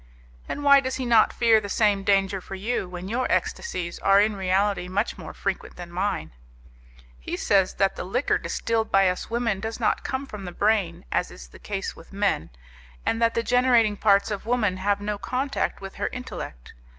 "And 0.49 0.63
why 0.63 0.79
does 0.79 0.95
he 0.95 1.05
not 1.05 1.31
fear 1.31 1.61
the 1.61 1.69
same 1.69 2.03
danger 2.03 2.41
for 2.41 2.55
you, 2.55 2.89
when 2.89 3.07
your 3.07 3.31
ecstasies 3.31 3.99
are 3.99 4.19
in 4.19 4.35
reality 4.35 4.87
much 4.87 5.15
more 5.15 5.31
frequent 5.31 5.75
than 5.75 5.91
mine?" 5.91 6.31
"He 7.19 7.37
says 7.37 7.75
that 7.75 7.95
the 7.95 8.03
liquor 8.03 8.39
distilled 8.39 8.91
by 8.91 9.09
us 9.09 9.29
women 9.29 9.59
does 9.59 9.79
not 9.79 10.03
come 10.03 10.25
from 10.25 10.45
the 10.45 10.51
brain, 10.51 11.05
as 11.11 11.29
is 11.29 11.49
the 11.49 11.59
case 11.59 11.95
with 11.95 12.11
men, 12.13 12.49
and 13.05 13.21
that 13.21 13.35
the 13.35 13.43
generating 13.43 13.95
parts 13.95 14.31
of 14.31 14.47
woman 14.47 14.77
have 14.77 15.01
no 15.01 15.19
contact 15.19 15.81
with 15.81 15.93
her 15.97 16.07
intellect. 16.07 16.73